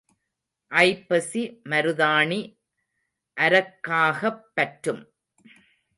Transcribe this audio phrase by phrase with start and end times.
[0.71, 2.39] ஐப்பசி மருதாணி
[3.37, 5.03] அரக்காகப் பற்றும்.